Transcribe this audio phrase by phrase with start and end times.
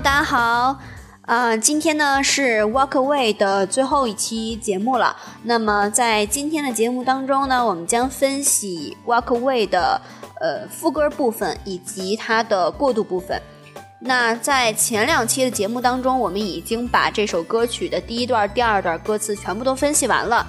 [0.00, 0.76] 大家好，
[1.22, 5.16] 啊，今天呢是 Walk Away 的最后一期节目了。
[5.44, 10.00] 那么在今天的节目当中呢，我们将分析 Walk Away 的
[10.40, 13.40] 呃副歌部分以及它的过渡部分。
[14.00, 20.44] 那在前两期的节目当中，我们已经把这首歌曲的第一段、第二段歌词全部都分析完了。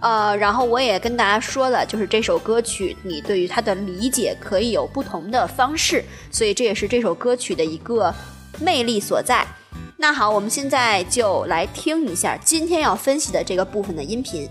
[0.00, 8.14] 呃，然后我也跟大家说了，就是这首歌曲你对于它的理解可以有不同的方式，所以这也是这首歌曲的一个
[8.60, 9.46] 魅力所在。
[9.96, 14.48] 那好，我们现在就来听一下今天要分析的这个部分的音频。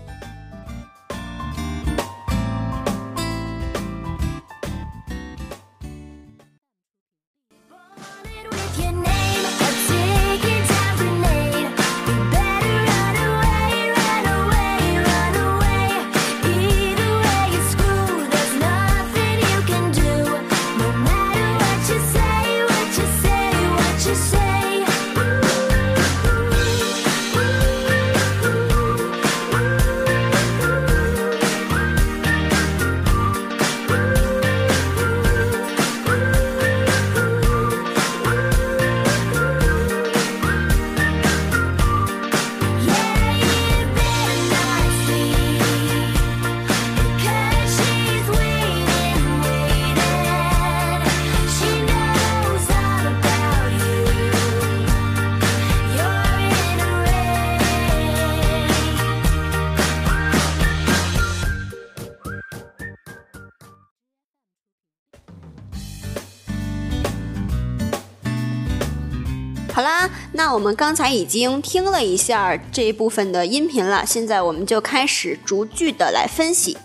[70.64, 76.78] 我们刚才已经听了一下这一部分的音频了，现在我们就开始逐句的来分析。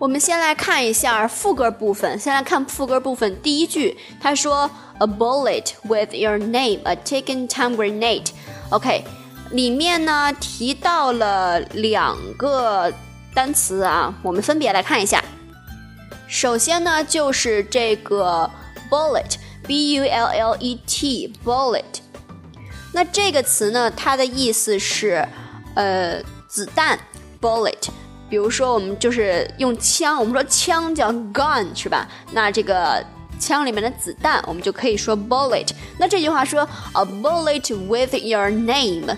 [0.00, 4.68] 我们先来看一下副歌部分，先来看副歌部分第一句，他说
[4.98, 8.26] "A bullet with your name, a ticking time grenade."
[8.70, 9.04] OK，
[9.52, 12.92] 里面呢提到了两个
[13.32, 15.22] 单词啊，我们分别来看一下。
[16.26, 18.50] 首先呢就是这个
[18.90, 19.36] bullet。
[19.66, 21.82] b u l l e t bullet，
[22.94, 25.26] 那这个词呢，它的意思是，
[25.74, 26.96] 呃，子弹
[27.40, 27.88] bullet。
[28.30, 32.08] 比如说，我们就是用枪，我们说枪叫 gun 是吧？
[32.30, 33.04] 那这个
[33.40, 35.68] 枪里面的子弹，我们就可以说 bullet。
[35.98, 36.62] 那这句话说
[36.92, 39.12] a bullet with your name，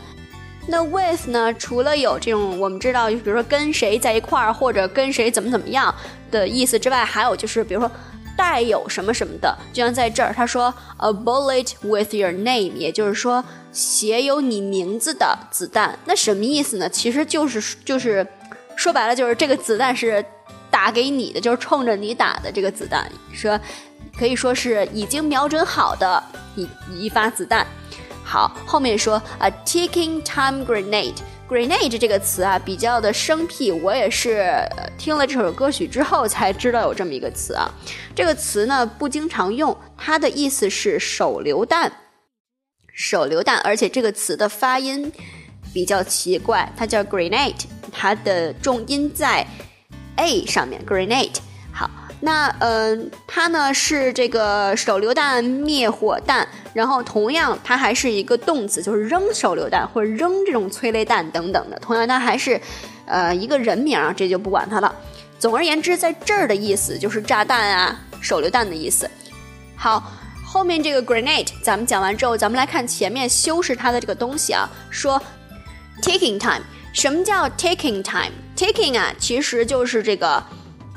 [0.66, 5.94] 那 with 呢，除了有这种我们知道，就比如说跟谁在一块儿，或者跟谁怎么怎么样
[6.30, 7.90] 的意思之外，还有就是比如说。
[8.36, 15.98] 带有什么什么的，就像在这儿，他说 a bullet with your name，也就是说写有你名字的子弹。
[16.04, 16.88] 那什么意思呢？
[16.88, 18.26] 其实就是就是
[18.76, 20.24] 说白了，就是这个子弹是
[20.70, 23.58] 打给你的，就是冲着你打的这个子弹，说
[24.18, 26.22] 可以说是已经瞄准好的
[26.54, 27.66] 一一发子弹。
[28.22, 31.14] 好，后面说 a ticking time grenade。
[31.48, 34.50] Grenade 这个词啊，比较的生僻，我也是
[34.98, 37.70] 听了这首歌曲之后才知道有这么一个词啊。
[38.16, 41.92] 这个词呢不经常用，它的意思是手榴弹，
[42.92, 45.12] 手榴弹，而且这个词的发音
[45.72, 49.46] 比较奇怪，它叫 grenade，它的重音在
[50.16, 51.36] a 上面，grenade。
[52.26, 56.44] 那嗯，它呢是这个手榴弹、灭火弹，
[56.74, 61.78] 然后同样它还是一个动词，就是扔手榴弹或者扔这种催泪弹等等的。
[61.78, 62.60] 同样它还是，
[63.04, 64.92] 呃，一个人名，这就不管它了。
[65.38, 69.08] 总而言之，在这儿的意思就是炸弹啊、手榴弹的意思。
[69.76, 70.02] 好，
[70.44, 75.22] 后面这个 grenade 咱们讲完之后，咱们来看前面修饰它的这个东西啊，说
[76.02, 76.64] taking time。
[76.92, 80.42] 什么叫 taking time？taking 啊，其实就是这个。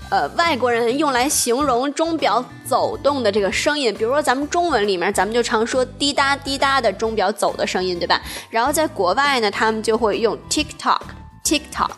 [0.09, 8.19] 呃，外国人用来形容钟表走动的这个声音，比如说咱们中文里面，咱们就常说滴答滴答的钟表走的声音，对吧？
[8.49, 11.01] 然后在国外呢，他们就会用 tick tock
[11.43, 11.91] tick tock。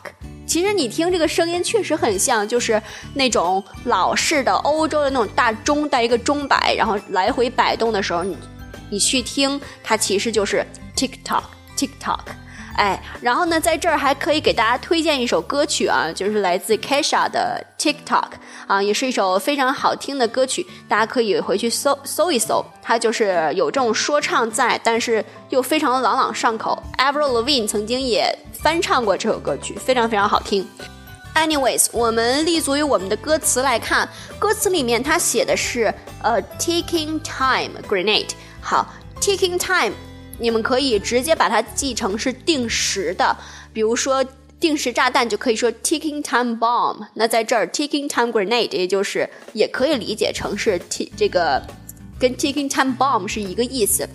[0.45, 2.81] 其实你听这个声音确实很像，就是
[3.13, 8.37] 那种老式的欧洲的那种大钟带一个钟摆，然后来回摆动的时候，你
[8.89, 10.65] 你去听，它其实就是
[10.97, 11.43] tick tock
[11.77, 12.19] tick tock。
[12.77, 18.29] 哎，然后呢，在这儿还可以给大家推荐一首歌曲啊，就是来自 Kesha 的 TikTok
[18.65, 22.65] 啊，也是一首非常好听的歌曲，大家可以回去搜搜一搜。
[22.81, 26.81] 它就是有这种说唱在，但是又非常的朗朗上口。
[26.97, 30.67] Avril Lavigne 曾经也翻唱过这首歌曲，非常非常好听。
[31.35, 34.07] Anyways，我们立足于我们的歌词来看，
[34.39, 38.31] 歌词里面它写的是呃 ticking time grenade。
[38.59, 38.85] 好
[39.19, 39.93] ，ticking time。
[40.41, 43.37] 你们可以直接把它记成是定时的，
[43.71, 44.25] 比如说
[44.59, 47.05] 定时炸弹就可以说 ticking time bomb。
[47.13, 51.61] 那在这儿 ticking time grenade，也就是也可以理解成是 t 这个
[52.19, 54.09] 跟 ticking time bomb 是一个意思。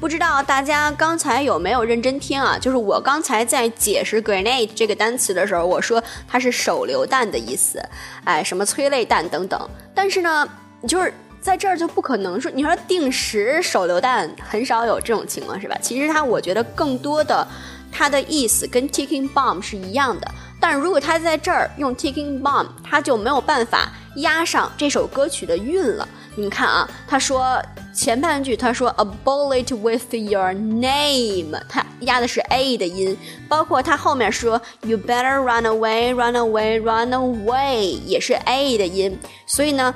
[0.00, 2.58] 不知道大家刚才有没有认真听啊？
[2.58, 7.80] 就是我刚才在解释 grenade 这个单词的时候，我说它是手榴弹的意思，
[8.24, 9.70] 哎，什么催泪弹等等。
[9.94, 10.46] 但是呢，
[10.86, 11.14] 就是
[11.44, 15.76] 在这儿就不可能说，你说定时手榴弹很少有这种情况是吧？
[15.82, 17.46] 其实它我觉得更多的
[17.92, 20.26] 它的意思跟 ticking bomb 是一样的。
[20.58, 26.08] 但如果他在这儿用 ticking bomb，他就没有办法压上这首歌曲的韵了。
[26.34, 27.62] 你们看啊，他说。
[27.94, 33.16] 前半句他说 a bullet with your name，他压的是 a 的音，
[33.48, 39.94] 包括他后面说 you better run away run away run away 也是 a 的音，所以呢，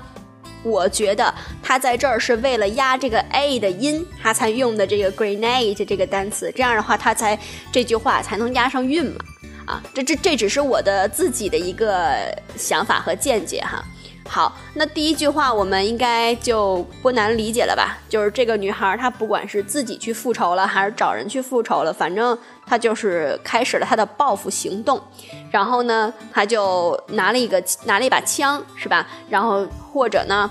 [0.62, 1.32] 我觉得
[1.62, 7.38] 他在这儿是为了压这个 a 的音，他才用的这个 grenade 这个单词，这样的话他才
[7.70, 9.18] 这句话才能押上韵嘛，
[9.66, 13.84] 啊，这这这只是我的自己的一个想法和见解哈。
[14.30, 17.96] 好，那第一句话我们应该就不难理解了吧？
[18.10, 22.38] 就是这个女孩她不管是自己去复仇了，还是找人去复仇了，反正
[22.68, 25.02] 他就是开始了他的报复行动。
[25.50, 29.06] 然后呢，他就拿了一个拿了一把枪，是吧？
[29.28, 30.50] 然后或者呢，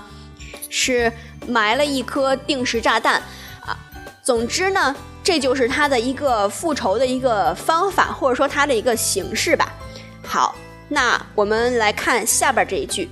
[0.68, 1.12] 是
[1.46, 3.22] 埋了一颗定时炸弹
[3.60, 3.78] 啊。
[4.22, 9.72] 总之呢，这就是他的一个复仇的一个方法，或者说他的一个形式吧。
[10.26, 10.54] 好，
[10.88, 13.08] 那我们来看下边这一句。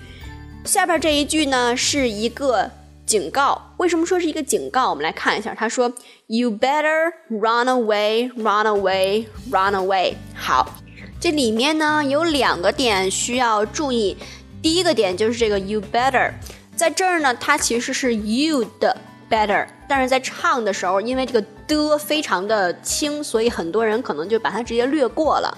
[0.65, 2.69] 下边这一句呢是一个
[3.07, 4.91] 警告，为什么说是一个警告？
[4.91, 5.93] 我们来看一下，他说
[6.27, 10.81] ：“You better run away, run away, run away。”好，
[11.21, 14.17] 这里面呢有两个点需要注意。
[14.63, 16.33] 第一个点就是这个 “you better”，
[16.75, 18.97] 在这儿呢，它其实是 “you” 的
[19.31, 25.57] “better”，但是在唱的时候，因为这个的非常的轻，所以很多人可能就把它直接略过了。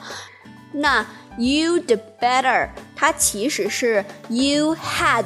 [0.72, 1.06] 那
[1.38, 5.24] You'd better，它其实是 you had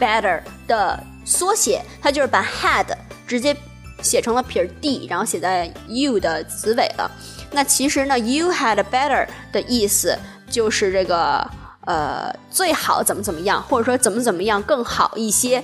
[0.00, 2.86] better 的缩写，它就是把 had
[3.26, 3.56] 直接
[4.02, 7.10] 写成了撇 d，然后写在 you 的词尾了。
[7.50, 10.18] 那其实呢，you had better 的意思
[10.50, 11.48] 就是这个
[11.86, 15.62] 呃最好怎么怎么样，或者说怎么怎么样更好一些。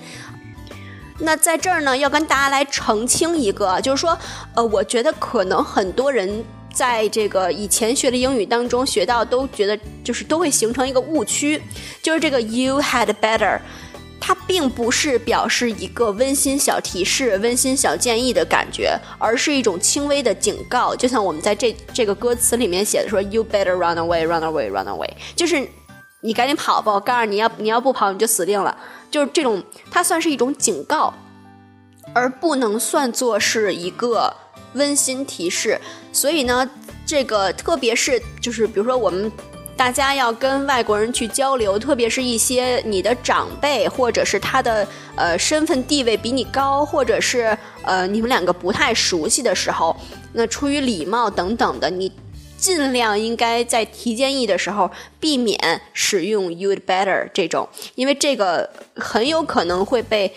[1.18, 4.18] 那在这儿呢，要跟大家来澄清一个，就是说，
[4.54, 6.44] 呃，我觉得可能很多人。
[6.72, 11.60] 在这个以前学的英语当中学到，都觉得就是都会形成一个误区，
[12.00, 13.58] 就是这个 you had better，
[14.30, 20.94] 它并不是表示一个温馨小提示、温馨小建议的感觉，而是一种轻微的警告。
[20.94, 25.68] 就像我们在这这个歌词里面写的说 you better run away, run away, run away，就是
[26.20, 28.78] 你赶紧跑吧，我告诉你要你要不跑你就死定了。
[29.10, 29.60] 就是这种，
[29.90, 31.12] 它算是一种警告，
[32.14, 34.32] 而不能算作是一个。
[34.74, 35.80] 温馨提示，
[36.12, 36.70] 所以呢，
[37.04, 39.32] 这个特别是就是比如说我们
[39.80, 44.86] 大家要跟外国人去交流，特别是一些你的长辈或者是他的
[45.16, 49.96] 呃身份地位比你高，或者是呃你们两个不太熟悉的时候，
[50.34, 52.12] 那出于礼貌等等的，你
[52.58, 60.30] 尽量应该在提建议的时候避免使用 you'd better 这种，因为这个很有可能会被。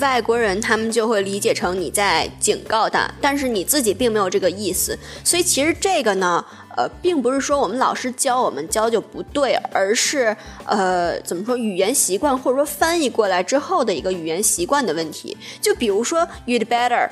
[0.00, 4.96] 外国人他们就会理解成你在警告他，但是你自己并没有这个意思。
[5.24, 6.44] 所以其实这个呢，
[6.76, 10.36] 呃，并不是说我们老师教我们教就不对，而是
[10.66, 15.34] 呃，怎么说语言习惯或者说翻译过来之后的一个语言习惯的问题。
[15.60, 17.08] 就比如说 you'd better，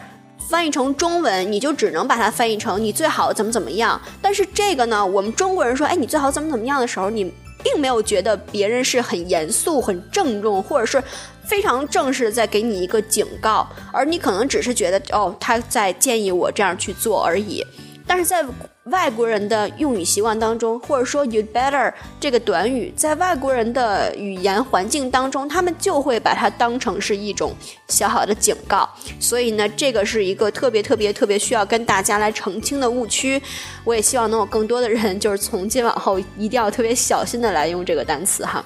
[0.48, 3.98] 翻译成中文你就只能把它翻译成你最好怎么怎么样。
[4.20, 7.32] 但是这个呢，我们中国人说，哎，你最好怎么怎么样的时候，你
[7.66, 11.02] 并没有觉得别人是很严肃、很郑重，或者是。
[11.48, 17.64] 非常正式的，在给你一个警告，而你可能只是觉得哦，他在建议我这样去做而已。
[18.04, 18.44] 但是在
[18.86, 27.52] 外国人的用语习惯当中，或者说 you'd better 这个短语，在外国人的语言环境当中，他们就会把它当成是一种
[27.88, 28.88] 小小的警告。
[29.18, 33.42] 所以呢，这个是一个特别特别特别需要跟大家来澄清的误区。
[33.82, 38.64] 我也希望能有更多的人，就是从今往后一定要特别小心的来用这个单词哈。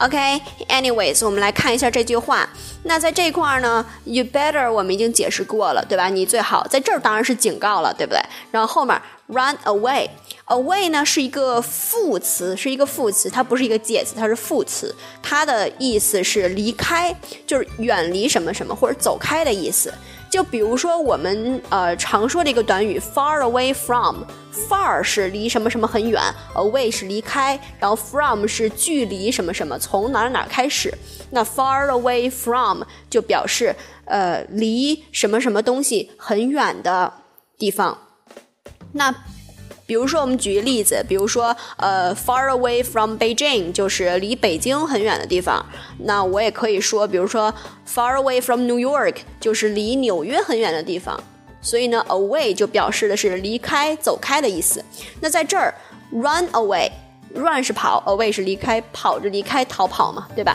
[0.00, 2.48] OK，anyways，我们来看一下这句话。
[2.84, 6.08] 那在这块儿呢，you better 我们已经解释过了，对吧？
[6.08, 8.20] 你最好在这儿当然是警告了，对不对？
[8.50, 17.14] 然后后面 run away，away 呢是一个副词，是一个副词，它不是一个介词，它是副词，它的意思是离开，
[17.46, 19.92] 就是远离什么什么或者走开的意思。
[20.30, 26.22] 就比如说我们呃常说的一个短语 far away from，far 是离什么什么很远
[26.54, 30.92] ，away 是离开，然后 from 是距离什么什么从哪儿哪儿开始，
[31.30, 37.12] 那 far away from 就表示呃离什么什么东西很远的
[37.56, 37.98] 地方。
[38.92, 39.14] 那
[39.86, 45.64] 比如说，我们举个例子，比如说，呃，far away from Beijing 就是离北京很远的地方。
[46.00, 47.52] 那我也可以说，比如说
[47.86, 51.18] ，far away from New York 就是离纽约很远的地方。
[51.62, 54.84] 所以呢，away 就表示的是离开、走开的意思。
[55.20, 55.74] 那在这儿
[56.12, 60.54] ，run away，run 是跑，away 是离开，跑着离开，逃跑嘛，对吧？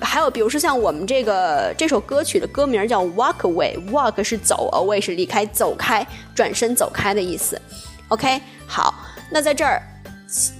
[0.00, 7.60] 还有比如说像我们这个这首歌曲的歌名叫 Walk Away，Walk 是走，Away 是离开，走开，转身走开的意思。
[8.08, 8.94] OK，好，
[9.30, 9.82] 那在这儿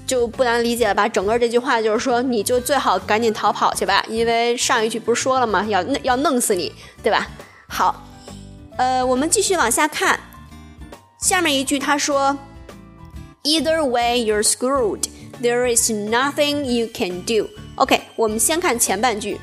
[0.07, 1.09] 就不难理解了吧？
[1.09, 5.65] 整个这句话就是说，你就最好赶紧逃跑去吧，因为上一句不是说了吗？
[5.69, 6.73] 要要弄死你，
[7.03, 7.29] 对吧？
[7.69, 8.03] 好，
[8.79, 10.19] 呃，我们继续往下看，
[11.21, 12.37] 下面一句他说
[13.43, 17.49] ，Either way you're screwed，there is nothing you can do。
[17.76, 19.38] OK，我们先看前半句，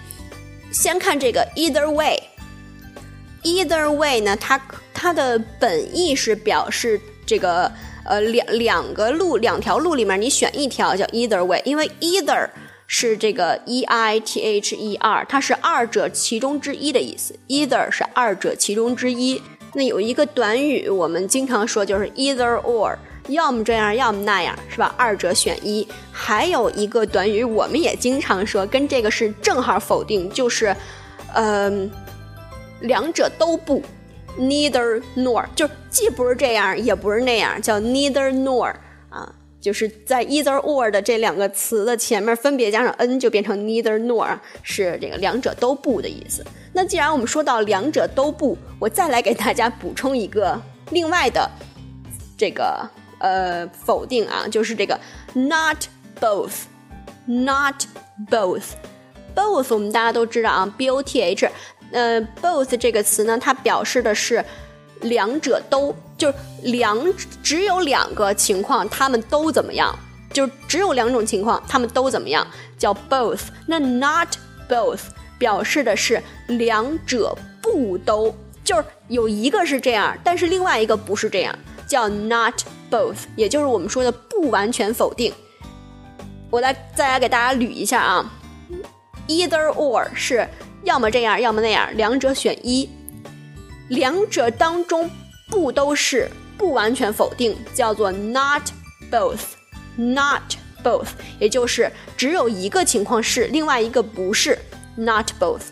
[0.71, 2.19] 先看这个 either way。
[3.43, 4.59] either way 呢，它
[4.91, 7.71] 它的本意是表示这个
[8.05, 12.49] 呃两两个路两条路里面你选一条叫 either way，因为 either
[12.87, 17.37] 是这个 e i t h e r，它是二者其中之一的意思。
[17.47, 19.39] either 是二者其中之一。
[19.75, 22.97] 那有一个短语我们经常说就是 either or。
[23.27, 24.93] 要么这样，要么那样，是吧？
[24.97, 25.87] 二者选一。
[26.11, 30.75] 还有一个短语，我们也经常说，跟这个是正好否定，就是，
[31.33, 31.89] 嗯，
[32.81, 33.81] 两者都不
[34.37, 38.73] ，neither nor，就既不是这样，也不是那样，叫 neither nor
[39.09, 46.45] 啊，就是在 either or 的这两个词的前面分别加上 n，就变成 neither nor，是这个两者都不的意思。
[46.73, 50.61] 那既然我们说到两者都不，我再来给大家补充一个
[50.91, 51.49] 另外的
[52.37, 52.87] 这个。
[53.23, 54.99] 呃，否定啊，就是这个
[55.33, 55.85] not
[56.19, 57.85] both，not
[58.29, 61.49] both，both 我们大家都知道啊，b o t h，
[61.93, 64.43] 呃，both 这个词呢，它表示的是
[64.99, 66.97] 两者都，就是两
[67.41, 69.97] 只有两个情况，他们都怎么样？
[70.33, 72.45] 就只有两种情况，他们都怎么样？
[72.77, 73.43] 叫 both。
[73.67, 74.35] 那 not
[74.67, 74.99] both
[75.37, 81.57] 表示的是两者不都，就是有一个是这样，但是另外一个不是这样，
[81.93, 82.55] 叫 not。
[82.89, 85.33] both，也就是我们说的不完全否定。
[86.51, 88.31] 我来再来给大家捋一下啊
[89.27, 90.47] ，either or 是
[90.83, 92.87] 要么这样，要么那样，两者选一。
[93.89, 95.09] 两者当中
[95.49, 98.61] 不都是不完全否定，叫做 not
[99.11, 100.43] both，not
[100.83, 101.07] both，
[101.39, 104.59] 也就是只有一个情况是，另外一个不是
[104.95, 105.63] ，not both。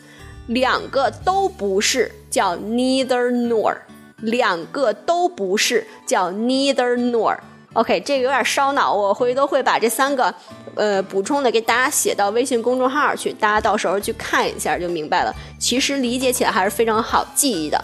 [0.48, 3.78] 两个都不是，叫 neither nor。
[4.22, 7.38] 两个都不是，叫 neither nor。
[7.74, 10.34] OK，这个有点烧脑，我回头会把这三个
[10.76, 15.34] 呃补充的给大家写到微信公众号去，大家到时候去看一下就明白了。
[15.58, 17.82] 其实理解起来还是非常好记忆的。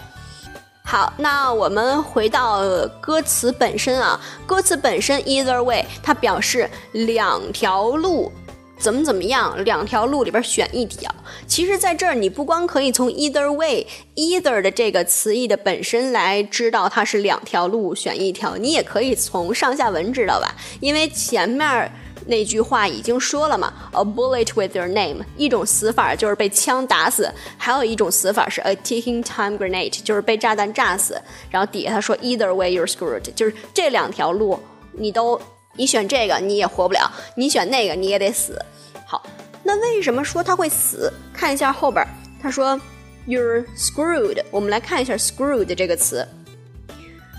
[0.84, 2.62] 好，那我们回到
[3.00, 8.32] 歌词本身啊，歌词本身 either way，它表示两条路。
[8.80, 9.64] 怎么怎么样？
[9.64, 11.14] 两条路里边选一条。
[11.46, 20.56] 其实，在这儿你不光可以从 either way，either 的这个词义的本身来知道它是两条路选一条，你也可以从上下文知道吧？
[20.80, 21.92] 因为前面
[22.28, 31.20] 那句话已经说了嘛，a bullet with your name，一种死法就是被枪打死，还有一种死法是 a ticking time grenade，就是被炸弹炸死。
[31.50, 34.60] 然后底下他说 either way you're screwed，就是这两条路
[34.94, 35.40] 你都。
[35.78, 38.60] 你选这个你也活不了，你选那个你也得死。
[39.06, 39.24] 好，
[39.64, 41.12] 那为什么说他会死？
[41.34, 42.06] 看一下后边，
[42.42, 42.80] 他说
[43.28, 44.44] you're screwed。
[44.52, 46.28] 我们来看一下 screwed 这个词。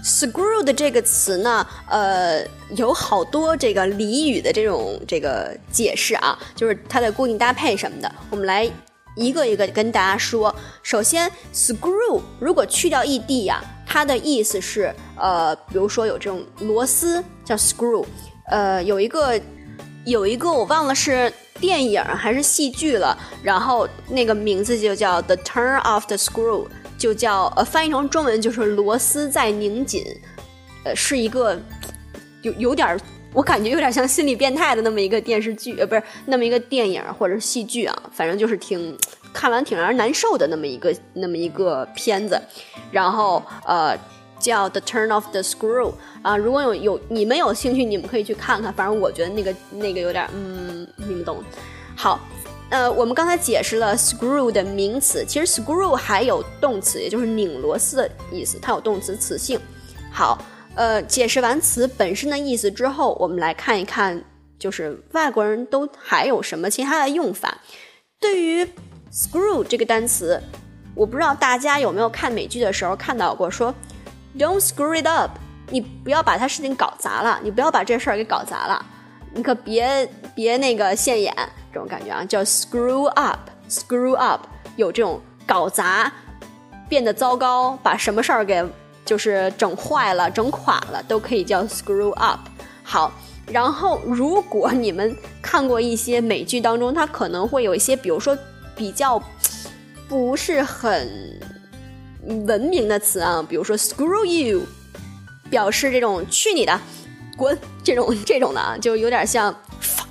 [0.05, 2.43] screwed 这个词呢，呃，
[2.77, 8.11] 有好多这个俚语的这种这个解释啊，就是它的固定搭配什么的。
[8.31, 8.71] 我们来
[9.17, 10.55] 一个一个跟大家说。
[10.85, 18.05] 首先，screw 如果去掉 ed 呀，它的意思是呃，比如说有这种螺丝叫 screw。
[18.51, 19.41] 呃，有一个，
[20.05, 26.65] 有一个我忘了是电影还是戏剧了，然后那个名字就叫《The Turn of the Screw》，
[26.99, 30.05] 就叫呃翻译成中文就是螺丝在拧紧，
[30.85, 31.59] 呃，是一个
[32.43, 32.99] 有有点
[33.33, 38.97] 我感觉有点像心理变态的那么一个电视剧，呃，不是那么一个电影或者戏剧啊，反正就是挺
[39.33, 42.41] 看完挺让人难受的那么一个那么一个片子，
[42.91, 43.95] 然后呃。
[44.39, 45.93] 叫 The Turn of the Screw
[46.23, 48.73] 啊，如果有有你们有兴趣，你们可以去看看。
[48.73, 51.43] 反正我觉得那个那个有点，嗯，你们懂。
[51.97, 52.21] 好，
[52.71, 59.59] 呃，我们刚才解释了 screw 的名词，其实 screw 还有动词，也就是拧螺丝的意思，它有动词词性。
[60.13, 60.39] 好，
[60.75, 64.23] 呃，解释完词本身的意思之后，我们来看一看，
[64.59, 67.59] 就是外国人都还有什么其他的用法。
[68.21, 68.65] 对于
[69.13, 70.41] screw 这个单词，
[70.95, 73.75] 我不知道大家有没有看美剧的时候看到过说。
[74.39, 75.33] Don't screw it up，
[75.69, 78.87] 你不要把他事情搞砸了，你不要把这事儿给搞砸了，
[79.35, 81.35] 你可别别那个现眼
[81.73, 86.13] 这种感觉啊，叫 screw up，screw up 有这种搞砸、
[86.89, 88.65] 变得糟糕、把什么事儿给
[89.05, 92.39] 就是整坏了、整垮了，都可以叫 screw up。
[92.85, 93.11] 好，
[93.47, 98.39] 然后如果你们看过一些美剧当中，它可能会有一些，比如说
[98.77, 99.21] 比较
[100.09, 101.41] 不是很
[102.47, 104.63] 文明的词啊，比如说 screw you。
[105.51, 106.79] 表示这种去你的，
[107.35, 110.05] 滚这种这种的啊，就有点像 fuck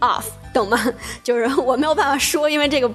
[0.00, 0.84] off，懂吗？
[1.22, 2.90] 就是我没有办法说，因为这个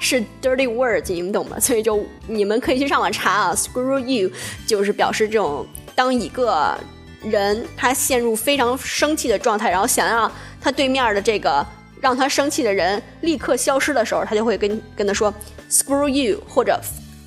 [0.00, 1.56] 是 dirty words，你们懂吗？
[1.60, 4.28] 所以就你们可以去上网查啊，screw you
[4.66, 6.76] 就是表示这种当一个
[7.22, 10.28] 人他陷入非常生气的状态，然后想让
[10.60, 11.64] 他对面的这个
[12.00, 15.32] 让他生气的人立刻消失的时候，他就会跟跟他说
[15.70, 16.80] screw you 或者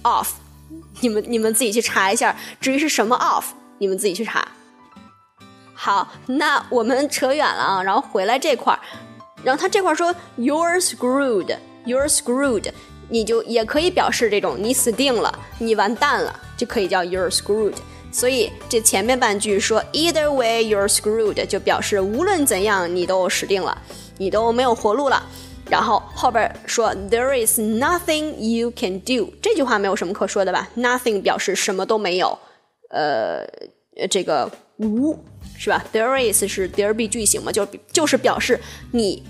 [0.04, 0.28] off，
[1.02, 3.46] 你们你们自己去查一下，至于是什么 off。
[3.80, 4.48] 你们自己去查。
[5.74, 8.80] 好，那我们扯远了啊，然后回来这块儿，
[9.44, 12.72] 然后他这块儿说 you're screwed，you're screwed，
[13.10, 17.74] 你就也可以表示这种你死定了，你完蛋了，就可以叫 you're screwed。
[18.12, 23.76] 所以这前面半句说 either way you're screwed，就表示无论怎样你都死定了，
[24.20, 25.26] 你都没有活路了。
[25.70, 32.38] 然后后边说 there is nothing you can do，这句话没有什么可说的吧？nothing 表示什么都没有。
[32.90, 33.48] 呃，
[34.10, 35.18] 这个无
[35.58, 38.60] 是吧？There is 是 there be 句型嘛，就就是表示
[38.92, 39.24] 你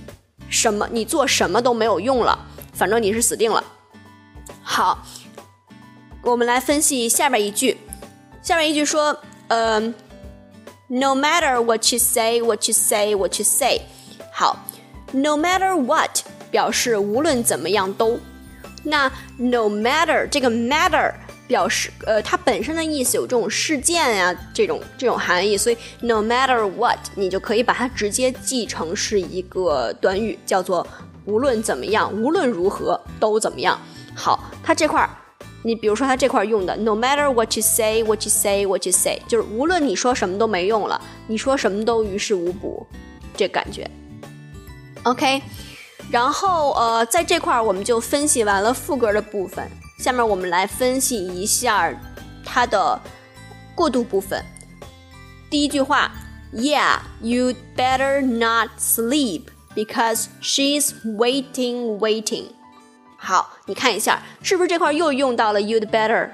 [0.50, 3.64] 什么你做什么都没有用了，反正你是死定了。
[4.64, 5.06] 好，
[6.24, 7.78] 我们来分析下边一句，
[8.42, 9.16] 下边一句说，
[9.48, 9.80] 呃
[10.88, 13.82] ，No matter what you say, what you say, what you say。
[14.34, 14.58] 好
[15.12, 18.20] ，No matter what 表示无论怎么样都。
[18.84, 21.13] 那 No matter 这个 matter。
[21.48, 30.88] 表示呃，它本身的意思有这种事件呀，这种这种含义，所以 no matter what，你就可以把它直接记成是一个短语，叫做
[31.25, 33.77] 无论怎么样，无论如何都怎么样。
[34.16, 35.09] 好，它这块儿，
[35.62, 42.88] 你比如说它这块用的 no matter what you say，what you say，what you say，就是无论你说什么都没用了，你说什么都于事无补，
[43.36, 43.86] 这感觉。
[45.04, 45.43] OK，
[46.11, 49.69] 然后呃，在这块儿我们就分析完了副歌的部分。
[49.99, 51.93] 下面我们来分析一下
[52.45, 53.00] 它的
[53.75, 54.45] 过渡部分。
[55.49, 56.11] 第一句话，
[56.52, 62.47] Yeah, you'd better not sleep because she's waiting, waiting。
[63.17, 66.30] 好，你看一下，是不是这块又用到了 you'd better？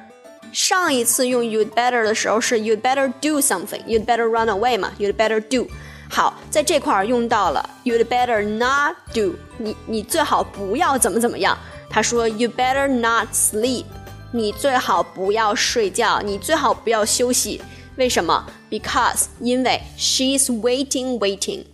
[0.53, 5.67] 上一次用 you'd better 的时候是 you'd better do something，you'd better run away 嘛，you'd better do。
[6.10, 11.58] 好，在这块儿用到了 you'd better not do，你你最好不要怎么怎么样。
[11.90, 13.86] 他说：“You better not sleep，
[14.32, 17.62] 你最好不要睡觉，你最好不要休息。
[17.96, 21.66] 为什么？Because 因为 she's waiting, waiting，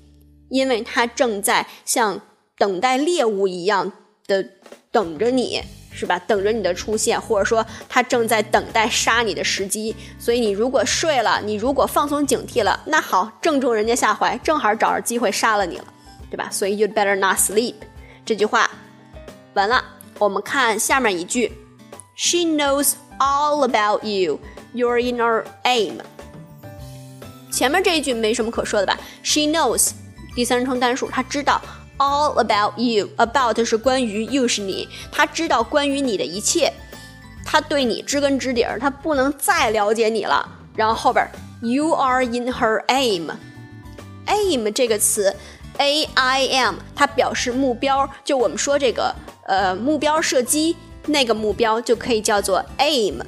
[0.49, 2.21] 因为她正在像
[2.57, 3.91] 等待猎物一样
[4.27, 4.45] 的
[4.91, 5.61] 等着你，
[5.93, 6.19] 是吧？
[6.27, 9.95] 等着你的出现，或者说他正在等待杀你的时机。
[10.19, 15.85] 所以你如果睡了，你如果放松警惕了，那好，正中人家下怀，正好找着机会杀了你了，
[16.29, 16.49] 对吧？
[16.51, 17.75] 所以 you'd better not sleep，
[18.25, 18.69] 这句话
[19.53, 19.83] 完了。”
[20.19, 21.51] 我们看下面一句
[22.15, 24.39] ，She knows all about you.
[24.73, 25.95] You're in her aim.
[27.51, 29.89] 前面这一句没什么可说的吧？She knows，
[30.35, 31.59] 第三人称单数，她知道
[31.97, 33.09] all about you。
[33.17, 36.71] about 是关于，you 是你，他知道关于你的一切，
[37.45, 40.47] 他对你知根知底儿，他不能再了解你了。
[40.75, 41.27] 然后后边
[41.61, 43.31] ，You are in her aim。
[44.27, 45.35] aim 这个词
[45.77, 49.13] ，a i m，它表示目标，就我们说这个。
[49.45, 50.73] 呃，目标射击
[51.07, 53.19] 那个目标就可以叫做 aim。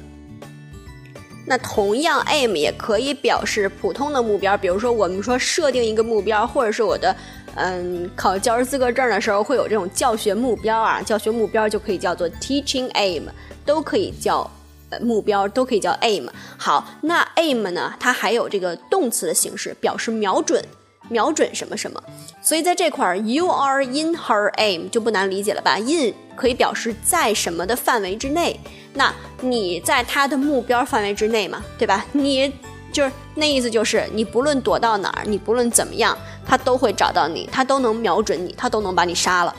[1.46, 7.14] 那同样，aim 也可以表示普通的目标，比如说我们说设定一个目标，或者是我的
[7.54, 13.22] 嗯考教师资格证的时候会有这种教学目标啊，教学目标就可以叫做 teaching aim，
[13.64, 14.50] 都可以叫
[14.90, 16.28] 呃目标，都可以叫 aim。
[16.58, 20.62] 好，那 aim 呢，它还有这个动词的形式，表示瞄准。
[21.08, 22.02] 瞄准什么什么，
[22.42, 28.58] 所以在这块儿，you are in her aim 就不难理解了吧？in 可以表示在什么的范围之内，
[28.96, 32.04] 那你在他的目标范围之内嘛，对吧？
[32.12, 32.52] 你
[32.92, 39.54] 就是那意思，就是你不论躲到哪儿，你不论怎么样，他都会找到你，他都能瞄准你，他都能把你杀了，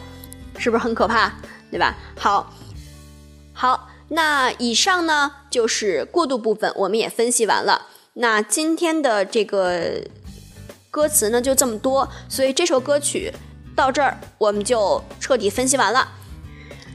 [0.58, 1.32] 是不是很可怕？
[1.72, 1.96] 对吧？
[2.18, 2.52] 好，
[3.54, 7.88] 好，那以上呢就是过渡部分，我们也分析完了。
[8.14, 10.02] 那今天的这个。
[10.90, 13.32] 歌词呢就这么多，所以这首歌曲
[13.76, 16.08] 到这儿我们就彻底分析完了。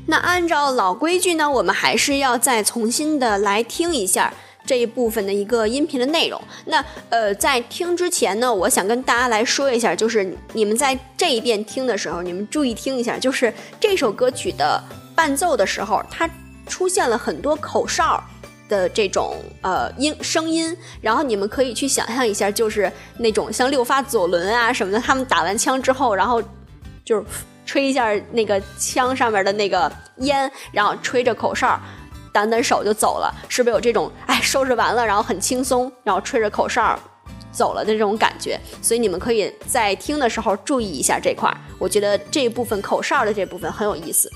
[0.07, 4.33] 那按照老规矩呢，我们还是要再重新的来听一下
[4.67, 6.41] 这一部分的一个音频的内容。
[6.67, 14.83] 那呃，在听之前呢，我想跟大家来说一下，就是你们在这一遍听的时候，你们注意听一下，就是这首歌曲的
[15.15, 16.29] 伴奏的时候，它
[16.67, 18.23] 出现了很多口哨
[18.69, 26.43] 的这种呃音声音，然后你们可以去想象一下，就是那种像六发左轮啊什么的，他们打完枪之后，然后
[27.05, 27.25] 就是
[27.65, 31.81] 吹一下那个枪上面的那个烟，然后吹着口哨。
[32.35, 36.99] 掸掸手就走了，是不是有这种哎收拾完了，然后很轻松，然后吹着口哨
[37.53, 38.59] 走了的这种感觉？
[38.81, 44.33] 所以你们可以在听的时候注意一下这块儿，我觉得这部分口哨的这部分很有意思。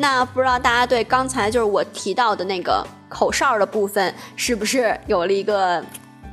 [0.00, 5.84] 那不知道大家对刚才就是我提到的那个口哨的部分，是不是有了一个，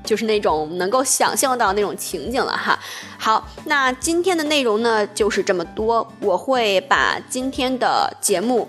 [0.06, 2.80] 就是那种能够想象到那种情景了哈？
[3.18, 8.66] 好，那今天的内容呢就是这么多，我会把今天的节目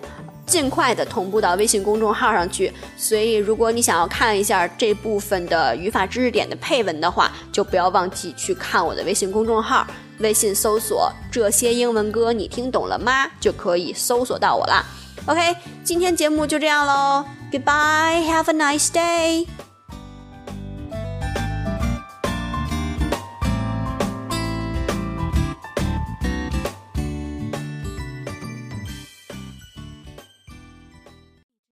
[0.49, 9.87] 尽快的同步到微信公众号上去，所以如果你想要看一下这部分的语法知识点的配文的话，就不要忘记去看我的微信公众号。
[10.21, 13.31] 微信搜索这些英文歌，你听懂了吗？
[13.39, 14.85] 就可以搜索到我啦。
[15.27, 19.68] OK，今天节目就这样喽，Goodbye，Have a nice day。